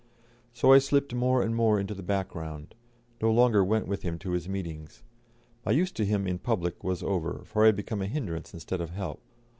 So 0.51 0.71
I 0.73 0.79
slipped 0.79 1.13
more 1.13 1.43
and 1.43 1.55
more 1.55 1.79
into 1.79 1.93
the 1.93 2.01
background, 2.01 2.73
no 3.21 3.31
longer 3.31 3.63
went 3.63 3.87
with 3.87 4.01
him 4.01 4.17
to 4.17 4.31
his 4.31 4.49
meetings; 4.49 5.03
my 5.63 5.73
use 5.73 5.91
to 5.91 6.03
him 6.05 6.25
in 6.25 6.39
public 6.39 6.83
was 6.83 7.03
over, 7.03 7.43
for 7.45 7.61
I 7.61 7.65
had 7.67 7.75
become 7.75 8.01
hindrance 8.01 8.51
instead 8.51 8.81
of 8.81 8.89
help. 8.89 9.21